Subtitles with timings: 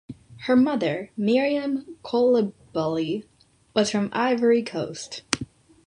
[0.47, 3.23] Her mother, Miriam Coulibaly,
[3.75, 5.21] was from Ivory Coast.